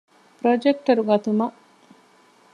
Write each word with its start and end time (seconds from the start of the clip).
ޕްރޮޖެކްޓަރު 0.39 1.01
ގަތުމަށް 1.09 1.55